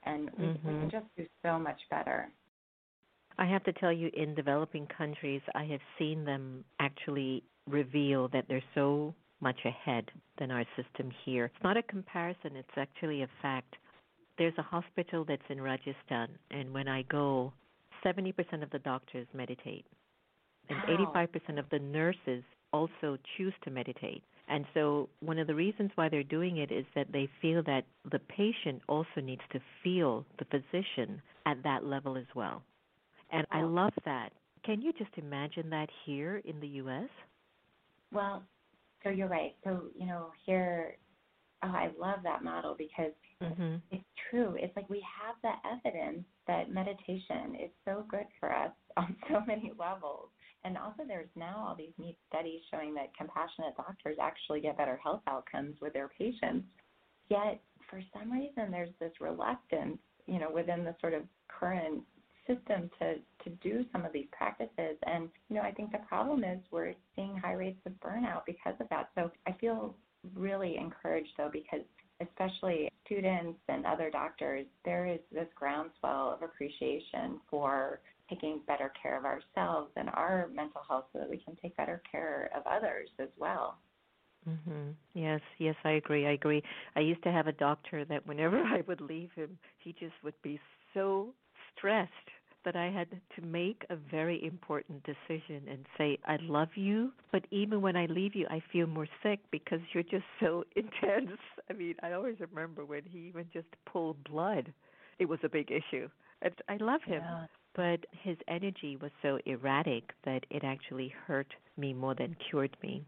[0.05, 0.69] And we, mm-hmm.
[0.69, 2.29] we can just do so much better.
[3.41, 8.45] I have to tell you, in developing countries, I have seen them actually reveal that
[8.49, 11.47] they're so much ahead than our system here.
[11.47, 13.77] It's not a comparison, it's actually a fact.
[14.37, 17.55] There's a hospital that's in Rajasthan, and when I go,
[18.05, 19.87] 70% of the doctors meditate,
[20.69, 21.15] and wow.
[21.17, 24.23] 85% of the nurses also choose to meditate.
[24.49, 27.85] And so, one of the reasons why they're doing it is that they feel that
[28.11, 32.63] the patient also needs to feel the physician at that level as well.
[33.33, 34.33] And I love that.
[34.65, 37.09] Can you just imagine that here in the U.S.?
[38.13, 38.43] Well,
[39.03, 39.55] so you're right.
[39.65, 40.97] So, you know, here,
[41.63, 43.13] oh, I love that model because
[43.43, 43.77] mm-hmm.
[43.91, 44.57] it's true.
[44.59, 49.41] It's like we have the evidence that meditation is so good for us on so
[49.47, 50.29] many levels.
[50.63, 55.01] And also, there's now all these neat studies showing that compassionate doctors actually get better
[55.03, 56.67] health outcomes with their patients.
[57.31, 62.03] Yet, for some reason, there's this reluctance, you know, within the sort of current
[62.51, 66.45] system to to do some of these practices and you know i think the problem
[66.45, 69.95] is we're seeing high rates of burnout because of that so i feel
[70.35, 71.81] really encouraged though because
[72.21, 79.19] especially students and other doctors there is this groundswell of appreciation for taking better care
[79.19, 83.09] of ourselves and our mental health so that we can take better care of others
[83.19, 83.79] as well
[84.49, 84.95] Mhm.
[85.13, 86.27] Yes, yes, I agree.
[86.27, 86.63] I agree.
[86.97, 90.41] I used to have a doctor that whenever I would leave him, he just would
[90.43, 90.59] be
[90.95, 91.35] so
[91.77, 92.31] stressed
[92.65, 97.45] that I had to make a very important decision and say, I love you, but
[97.51, 101.39] even when I leave you, I feel more sick because you're just so intense.
[101.69, 104.73] I mean, I always remember when he even just pulled blood,
[105.19, 106.09] it was a big issue.
[106.43, 107.23] And I love him.
[107.23, 107.47] Yeah.
[107.75, 113.05] But his energy was so erratic that it actually hurt me more than cured me.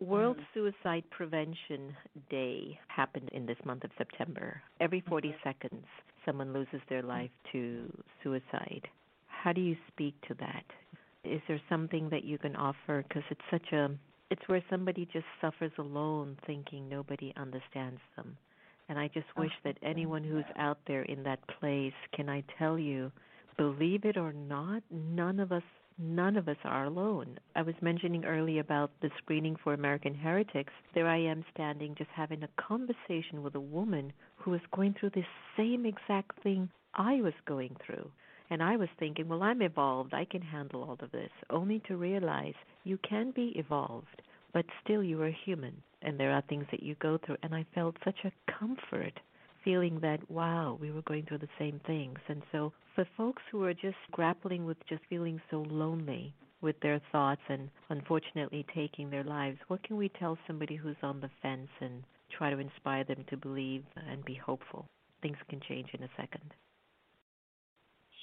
[0.00, 0.44] World mm.
[0.54, 1.94] Suicide Prevention
[2.30, 4.62] Day happened in this month of September.
[4.80, 5.36] Every 40 mm-hmm.
[5.48, 5.86] seconds,
[6.24, 7.90] someone loses their life to
[8.22, 8.88] suicide.
[9.26, 10.64] How do you speak to that?
[11.24, 13.04] Is there something that you can offer?
[13.06, 13.90] Because it's such a
[14.30, 18.36] it's where somebody just suffers alone thinking nobody understands them.
[18.88, 22.78] And I just wish that anyone who's out there in that place, can I tell
[22.78, 23.12] you,
[23.56, 25.62] believe it or not, none of us
[25.98, 27.38] none of us are alone.
[27.54, 30.72] I was mentioning earlier about the screening for American Heretics.
[30.94, 35.10] There I am standing just having a conversation with a woman who was going through
[35.10, 35.26] the
[35.56, 38.10] same exact thing I was going through.
[38.50, 40.14] And I was thinking, well, I'm evolved.
[40.14, 41.30] I can handle all of this.
[41.50, 44.22] Only to realize you can be evolved,
[44.52, 45.82] but still you are human.
[46.02, 47.38] And there are things that you go through.
[47.42, 49.18] And I felt such a comfort
[49.64, 52.18] feeling that, wow, we were going through the same things.
[52.28, 57.00] And so for folks who are just grappling with just feeling so lonely with their
[57.10, 61.68] thoughts and unfortunately taking their lives, what can we tell somebody who's on the fence
[61.80, 62.04] and
[62.36, 64.86] try to inspire them to believe and be hopeful?
[65.22, 66.52] Things can change in a second.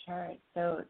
[0.05, 0.33] Sure.
[0.53, 0.81] So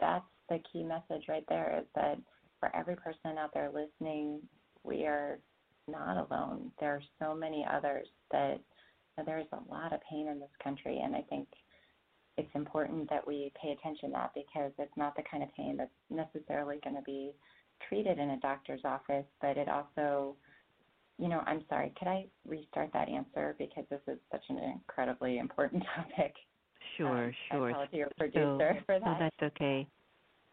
[0.00, 2.18] that's the key message right there is that
[2.60, 4.40] for every person out there listening,
[4.84, 5.38] we are
[5.88, 6.70] not alone.
[6.78, 8.60] There are so many others that
[9.24, 11.48] there's a lot of pain in this country, and I think
[12.38, 15.76] it's important that we pay attention to that because it's not the kind of pain
[15.76, 17.32] that's necessarily going to be
[17.88, 20.34] treated in a doctor's office, but it also,
[21.18, 25.38] you know, I'm sorry, could I restart that answer because this is such an incredibly
[25.38, 26.34] important topic.
[26.96, 27.68] Sure, um, sure.
[27.68, 29.08] I apologize to your producer so, for that.
[29.08, 29.86] Oh, that's okay.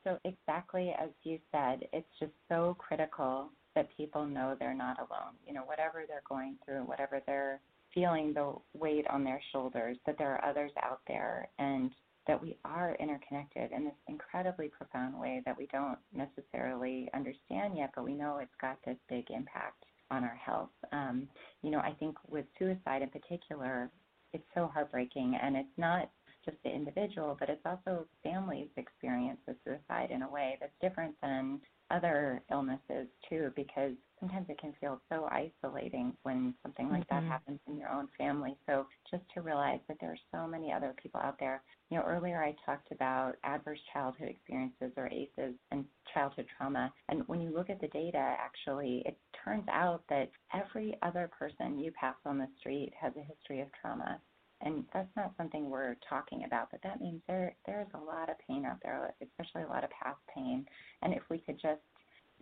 [0.03, 5.36] So exactly as you said, it's just so critical that people know they're not alone.
[5.45, 7.60] You know, whatever they're going through, whatever they're
[7.94, 11.92] feeling the weight on their shoulders, that there are others out there and
[12.28, 17.92] that we are interconnected in this incredibly profound way that we don't necessarily understand yet,
[17.96, 20.70] but we know it's got this big impact on our health.
[20.92, 21.28] Um,
[21.64, 23.90] you know, I think with suicide in particular,
[24.34, 26.12] it's so heartbreaking, and it's not
[26.46, 31.16] just the individual, but it's also families' experience with suicide in a way that's different
[31.22, 31.60] than
[31.92, 37.26] other illnesses too, because sometimes it can feel so isolating when something like mm-hmm.
[37.26, 38.56] that happens in your own family.
[38.68, 41.62] So just to realize that there are so many other people out there.
[41.90, 46.92] You know, earlier I talked about adverse childhood experiences or ACEs and childhood trauma.
[47.08, 51.80] And when you look at the data, actually, it turns out that every other person
[51.80, 54.20] you pass on the street has a history of trauma
[54.62, 58.36] and that's not something we're talking about, but that means there there's a lot of
[58.47, 60.66] pain out there, especially a lot of past pain.
[61.01, 61.82] And if we could just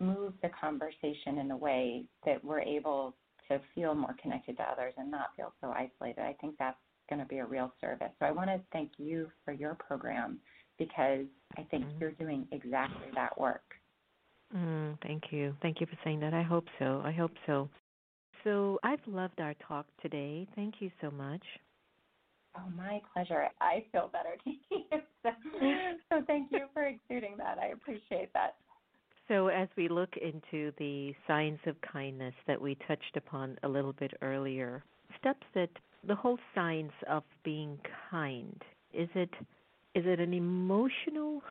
[0.00, 3.14] move the conversation in a way that we're able
[3.48, 6.76] to feel more connected to others and not feel so isolated, I think that's
[7.08, 8.10] going to be a real service.
[8.18, 10.38] So I want to thank you for your program
[10.78, 11.24] because
[11.56, 11.98] I think mm-hmm.
[12.00, 13.62] you're doing exactly that work.
[14.54, 15.54] Mm, thank you.
[15.62, 16.34] Thank you for saying that.
[16.34, 17.02] I hope so.
[17.04, 17.68] I hope so.
[18.44, 20.46] So I've loved our talk today.
[20.54, 21.42] Thank you so much.
[22.58, 23.48] Oh, my pleasure.
[23.60, 25.04] I feel better taking it.
[25.22, 25.30] So,
[26.10, 27.58] so thank you for exuding that.
[27.58, 28.56] I appreciate that.
[29.28, 33.92] So, as we look into the signs of kindness that we touched upon a little
[33.92, 34.82] bit earlier,
[35.18, 35.70] steps that
[36.06, 37.78] the whole science of being
[38.10, 38.62] kind
[38.94, 39.30] is it
[39.94, 41.42] is it an emotional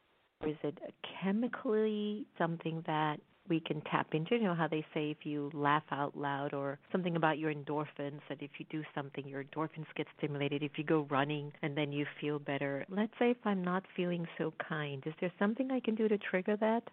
[0.41, 0.91] or is it a
[1.21, 3.19] chemically something that
[3.49, 4.35] we can tap into.
[4.35, 8.19] You know how they say if you laugh out loud or something about your endorphins,
[8.29, 10.63] that if you do something, your endorphins get stimulated.
[10.63, 12.85] If you go running and then you feel better.
[12.89, 16.17] Let's say if I'm not feeling so kind, is there something I can do to
[16.17, 16.83] trigger that?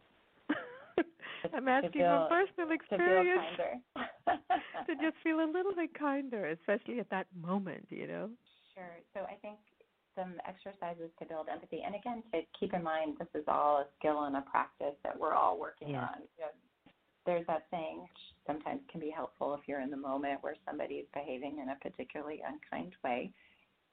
[1.54, 3.40] I'm asking feel, from personal experience.
[3.96, 4.02] To,
[4.86, 8.30] to just feel a little bit kinder, especially at that moment, you know?
[8.74, 8.98] Sure.
[9.14, 9.58] So I think
[10.16, 11.82] some exercises to build empathy.
[11.84, 15.18] And again, to keep in mind, this is all a skill and a practice that
[15.18, 16.02] we're all working yeah.
[16.02, 16.22] on.
[16.38, 16.92] You know,
[17.26, 20.96] there's that saying, which sometimes can be helpful if you're in the moment where somebody
[20.96, 23.32] is behaving in a particularly unkind way.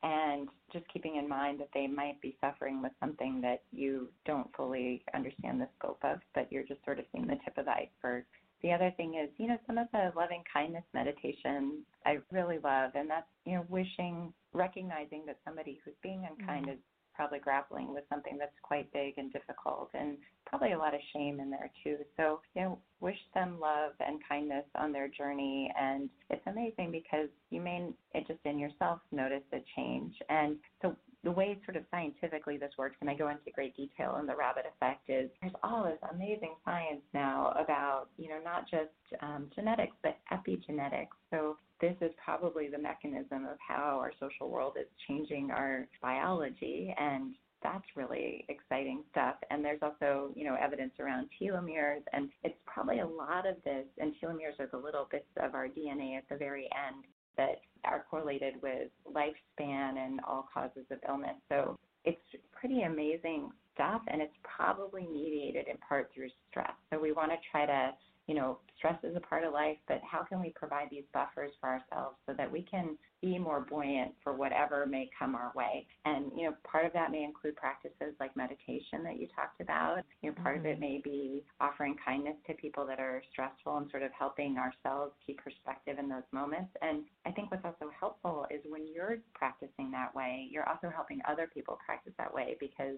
[0.04, 4.50] And just keeping in mind that they might be suffering with something that you don't
[4.56, 7.72] fully understand the scope of, but you're just sort of seeing the tip of the
[7.72, 8.26] iceberg.
[8.64, 12.92] The other thing is, you know, some of the loving kindness meditation I really love,
[12.96, 16.74] and that's, you know, wishing recognizing that somebody who's being unkind mm-hmm.
[16.74, 16.80] is
[17.14, 21.40] probably grappling with something that's quite big and difficult and probably a lot of shame
[21.40, 21.98] in there too.
[22.18, 27.30] So, you know, wish them love and kindness on their journey and it's amazing because
[27.50, 30.16] you may it just in yourself notice a change.
[30.30, 34.18] And so the way sort of scientifically this works, and I go into great detail
[34.20, 38.70] in the rabbit effect, is there's all this amazing science now about, you know, not
[38.70, 38.90] just
[39.22, 41.14] um, genetics, but epigenetics.
[41.30, 46.94] So this is probably the mechanism of how our social world is changing our biology
[46.98, 49.36] and that's really exciting stuff.
[49.50, 53.86] And there's also, you know, evidence around telomeres, and it's probably a lot of this.
[54.00, 57.06] And telomeres are the little bits of our DNA at the very end
[57.38, 61.36] that are correlated with lifespan and all causes of illness.
[61.50, 62.20] So it's
[62.52, 66.74] pretty amazing stuff, and it's probably mediated in part through stress.
[66.92, 67.92] So we want to try to
[68.28, 71.52] you know, stress is a part of life, but how can we provide these buffers
[71.60, 75.86] for ourselves so that we can be more buoyant for whatever may come our way?
[76.06, 80.04] And, you know, part of that may include practices like meditation that you talked about.
[80.22, 80.66] You know, part mm-hmm.
[80.66, 80.94] of it mm-hmm.
[80.94, 85.38] may be offering kindness to people that are stressful and sort of helping ourselves keep
[85.44, 86.72] perspective in those moments.
[86.82, 91.22] And I think what's also helpful is when you're practicing that way, you're also helping
[91.28, 92.98] other people practice that way because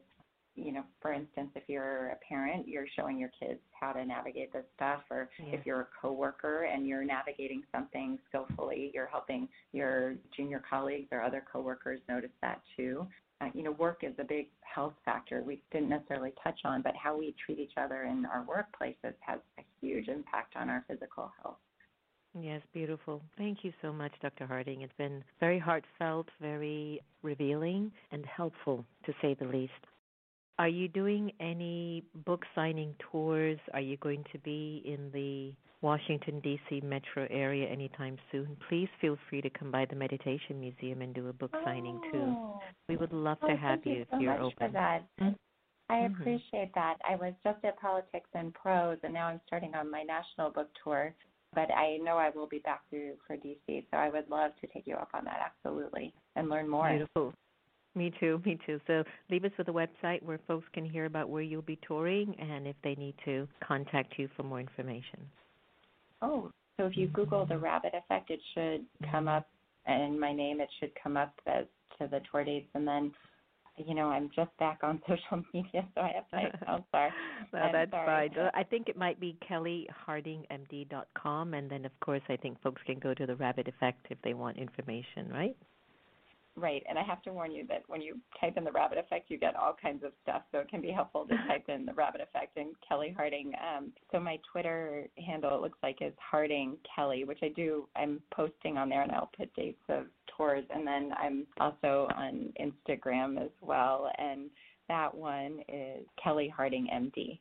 [0.56, 4.54] you know, for instance, if you're a parent, you're showing your kids how to navigate
[4.54, 5.56] this stuff, or yeah.
[5.56, 11.22] if you're a coworker and you're navigating something skillfully, you're helping your junior colleagues or
[11.22, 13.08] other coworkers notice that too.
[13.42, 16.96] Uh, you know, work is a big health factor we didn't necessarily touch on, but
[16.96, 21.32] how we treat each other in our workplaces has a huge impact on our physical
[21.42, 21.58] health.
[22.40, 23.22] Yes, beautiful.
[23.38, 24.48] Thank you so much, Dr.
[24.48, 24.82] Harding.
[24.82, 29.72] It's been very heartfelt, very revealing, and helpful, to say the least.
[30.60, 33.60] Are you doing any book signing tours?
[33.74, 36.82] Are you going to be in the Washington, D.C.
[36.82, 38.56] metro area anytime soon?
[38.70, 42.00] Please feel free to come by the Meditation Museum and do a book oh, signing
[42.12, 42.36] too.
[42.88, 44.68] We would love oh, to have you, you if so you're much open.
[44.68, 45.04] For that.
[45.20, 45.34] Mm-hmm.
[45.90, 46.98] I appreciate that.
[47.08, 50.70] I was just at Politics and Prose, and now I'm starting on my national book
[50.84, 51.14] tour.
[51.54, 54.68] But I know I will be back to for DC, so I would love to
[54.68, 56.90] take you up on that absolutely and learn more.
[56.90, 57.34] Beautiful.
[57.96, 58.82] Me too, me too.
[58.88, 62.36] So leave us with a website where folks can hear about where you'll be touring
[62.40, 65.20] and if they need to contact you for more information.
[66.22, 69.48] Oh, so if you Google the Rabbit Effect, it should come up,
[69.86, 71.66] and my name, it should come up as
[72.00, 73.12] to the tour dates, and then.
[73.76, 76.60] You know, I'm just back on social media, so I have to.
[76.70, 77.10] I'm sorry.
[77.52, 78.30] no, I'm that's sorry.
[78.30, 78.52] fine.
[78.54, 83.16] I think it might be kellihardingmd.com, and then of course I think folks can go
[83.16, 85.58] to the Rabbit Effect if they want information, right?
[86.56, 89.32] Right, and I have to warn you that when you type in the rabbit effect,
[89.32, 90.44] you get all kinds of stuff.
[90.52, 93.54] So it can be helpful to type in the rabbit effect and Kelli Harding.
[93.56, 97.88] Um, so my Twitter handle it looks like is Harding Kelli, which I do.
[97.96, 100.06] I'm posting on there, and I'll put dates of
[100.38, 100.64] tours.
[100.70, 104.52] And then I'm also on Instagram as well, and
[104.90, 107.40] that one is Kelli Harding MD.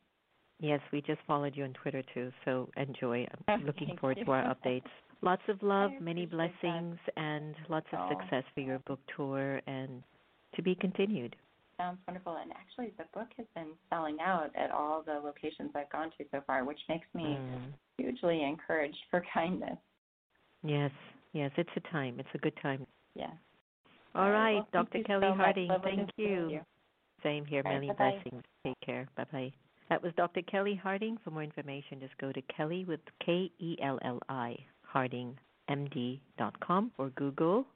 [0.59, 3.27] Yes, we just followed you on Twitter too, so enjoy.
[3.49, 4.83] I'm oh, looking forward to our updates.
[5.23, 7.17] Lots of love, many blessings, that.
[7.17, 8.09] and lots of oh.
[8.11, 10.03] success for your book tour and
[10.57, 11.37] to be continued.
[11.79, 12.37] Sounds wonderful.
[12.43, 16.25] And actually, the book has been selling out at all the locations I've gone to
[16.33, 17.73] so far, which makes me mm.
[17.99, 19.79] hugely encouraged for kindness.
[20.65, 20.91] Yes,
[21.33, 22.17] yes, it's a time.
[22.19, 22.85] It's a good time.
[23.15, 23.33] Yes.
[24.15, 24.99] All right, well, Dr.
[24.99, 26.51] Kelli so Harding, thank you.
[26.51, 26.61] you.
[27.23, 27.63] Same here.
[27.65, 28.43] Many blessings.
[28.65, 29.09] Take care.
[29.17, 29.53] Bye bye.
[29.89, 30.43] That was Dr.
[30.43, 31.17] Kelli Harding.
[31.25, 34.57] For more information, just go to Kelli with K E L L I
[34.93, 35.39] Harding
[35.71, 37.67] md.com or Google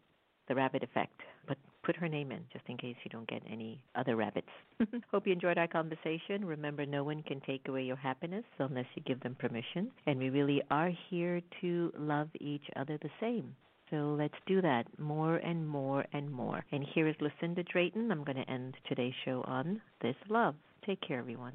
[0.48, 1.18] the rabbit effect.
[1.48, 4.50] But put her name in just in case you don't get any other rabbits.
[5.10, 6.44] Hope you enjoyed our conversation.
[6.44, 9.90] Remember, no one can take away your happiness unless you give them permission.
[10.06, 13.56] And we really are here to love each other the same.
[13.90, 16.64] So let's do that more and more and more.
[16.70, 18.10] And here is Lucinda Drayton.
[18.10, 20.56] I'm going to end today's show on this love.
[20.84, 21.54] Take care, everyone.